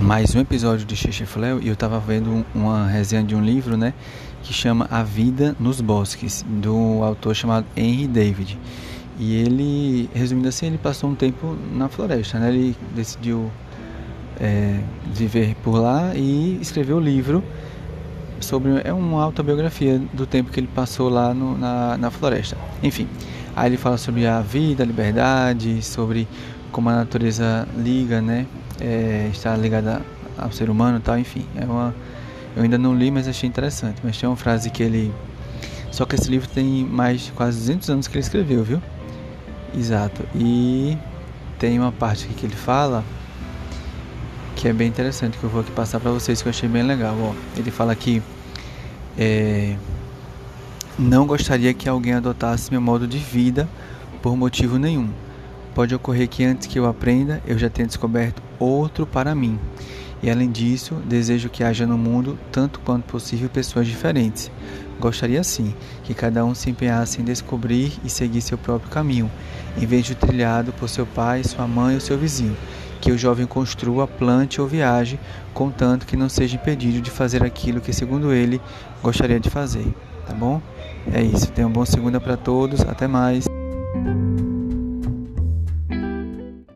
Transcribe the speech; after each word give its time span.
mais 0.00 0.32
um 0.34 0.40
episódio 0.40 0.86
de 0.86 0.94
Xixifléu 0.94 1.60
e 1.60 1.66
eu 1.66 1.74
estava 1.74 1.98
vendo 1.98 2.44
uma 2.54 2.86
resenha 2.86 3.22
de 3.22 3.34
um 3.34 3.40
livro, 3.40 3.76
né, 3.76 3.92
que 4.42 4.52
chama 4.52 4.86
A 4.90 5.02
Vida 5.02 5.56
nos 5.58 5.80
Bosques, 5.80 6.44
do 6.48 7.02
autor 7.02 7.34
chamado 7.34 7.66
Henry 7.76 8.06
David. 8.06 8.58
E 9.18 9.34
ele, 9.34 10.08
resumindo 10.14 10.48
assim, 10.48 10.66
ele 10.66 10.78
passou 10.78 11.10
um 11.10 11.14
tempo 11.16 11.56
na 11.74 11.88
floresta, 11.88 12.38
né? 12.38 12.50
Ele 12.50 12.76
decidiu 12.94 13.50
é, 14.38 14.78
viver 15.12 15.56
por 15.56 15.76
lá 15.76 16.14
e 16.14 16.56
escreveu 16.62 16.98
o 16.98 17.00
livro 17.00 17.42
sobre 18.40 18.80
é 18.84 18.92
uma 18.92 19.24
autobiografia 19.24 20.00
do 20.12 20.24
tempo 20.24 20.52
que 20.52 20.60
ele 20.60 20.68
passou 20.72 21.08
lá 21.08 21.34
no, 21.34 21.58
na, 21.58 21.98
na 21.98 22.10
floresta. 22.12 22.56
Enfim, 22.80 23.08
aí 23.56 23.70
ele 23.70 23.76
fala 23.76 23.96
sobre 23.96 24.24
a 24.24 24.40
vida, 24.40 24.84
a 24.84 24.86
liberdade, 24.86 25.82
sobre 25.82 26.28
como 26.70 26.88
a 26.88 26.94
natureza 26.94 27.66
liga, 27.76 28.22
né? 28.22 28.46
É, 28.80 29.28
está 29.32 29.56
ligada 29.56 30.02
ao 30.36 30.52
ser 30.52 30.70
humano, 30.70 31.00
tal. 31.00 31.18
Enfim, 31.18 31.44
é 31.56 31.64
uma 31.64 31.94
eu 32.56 32.62
ainda 32.62 32.78
não 32.78 32.94
li, 32.94 33.10
mas 33.10 33.28
achei 33.28 33.48
interessante. 33.48 34.00
Mas 34.02 34.18
tem 34.18 34.28
uma 34.28 34.36
frase 34.36 34.70
que 34.70 34.82
ele 34.82 35.12
só 35.90 36.04
que 36.04 36.14
esse 36.14 36.30
livro 36.30 36.48
tem 36.48 36.84
mais 36.84 37.22
de 37.22 37.32
quase 37.32 37.58
200 37.58 37.90
anos 37.90 38.08
que 38.08 38.14
ele 38.14 38.22
escreveu, 38.24 38.62
viu? 38.62 38.82
Exato. 39.76 40.22
E 40.34 40.96
tem 41.58 41.78
uma 41.78 41.92
parte 41.92 42.24
aqui 42.24 42.34
que 42.34 42.46
ele 42.46 42.54
fala 42.54 43.04
que 44.54 44.66
é 44.66 44.72
bem 44.72 44.88
interessante 44.88 45.38
que 45.38 45.44
eu 45.44 45.50
vou 45.50 45.60
aqui 45.60 45.70
passar 45.70 46.00
para 46.00 46.10
vocês 46.10 46.42
que 46.42 46.48
eu 46.48 46.50
achei 46.50 46.68
bem 46.68 46.82
legal. 46.82 47.16
Ó, 47.20 47.32
ele 47.56 47.70
fala 47.70 47.94
que 47.94 48.22
é, 49.16 49.76
não 50.98 51.26
gostaria 51.26 51.72
que 51.72 51.88
alguém 51.88 52.14
adotasse 52.14 52.70
meu 52.70 52.80
modo 52.80 53.06
de 53.06 53.18
vida 53.18 53.68
por 54.22 54.36
motivo 54.36 54.78
nenhum. 54.78 55.10
Pode 55.74 55.94
ocorrer 55.94 56.28
que 56.28 56.44
antes 56.44 56.66
que 56.66 56.78
eu 56.78 56.86
aprenda, 56.86 57.40
eu 57.46 57.56
já 57.56 57.70
tenha 57.70 57.86
descoberto 57.86 58.42
outro 58.58 59.06
para 59.06 59.34
mim. 59.34 59.58
E 60.22 60.30
além 60.30 60.50
disso, 60.50 60.94
desejo 61.06 61.48
que 61.48 61.62
haja 61.62 61.86
no 61.86 61.96
mundo, 61.96 62.38
tanto 62.50 62.80
quanto 62.80 63.04
possível, 63.04 63.48
pessoas 63.48 63.86
diferentes. 63.86 64.50
Gostaria 64.98 65.44
sim 65.44 65.72
que 66.02 66.12
cada 66.12 66.44
um 66.44 66.54
se 66.54 66.70
empenhasse 66.70 67.20
em 67.20 67.24
descobrir 67.24 67.92
e 68.04 68.10
seguir 68.10 68.40
seu 68.40 68.58
próprio 68.58 68.90
caminho, 68.90 69.30
em 69.80 69.86
vez 69.86 70.04
de 70.04 70.16
trilhado 70.16 70.72
por 70.72 70.88
seu 70.88 71.06
pai, 71.06 71.44
sua 71.44 71.68
mãe 71.68 71.94
ou 71.94 72.00
seu 72.00 72.18
vizinho. 72.18 72.56
Que 73.00 73.12
o 73.12 73.18
jovem 73.18 73.46
construa, 73.46 74.08
plante 74.08 74.60
ou 74.60 74.66
viaje, 74.66 75.20
contanto 75.54 76.04
que 76.04 76.16
não 76.16 76.28
seja 76.28 76.56
impedido 76.56 77.00
de 77.00 77.12
fazer 77.12 77.44
aquilo 77.44 77.80
que, 77.80 77.92
segundo 77.92 78.32
ele, 78.32 78.60
gostaria 79.00 79.38
de 79.38 79.48
fazer. 79.48 79.94
Tá 80.26 80.34
bom? 80.34 80.60
É 81.12 81.22
isso. 81.22 81.52
Tenha 81.52 81.68
um 81.68 81.72
bom 81.72 81.86
segunda 81.86 82.20
para 82.20 82.36
todos. 82.36 82.80
Até 82.80 83.06
mais. 83.06 83.46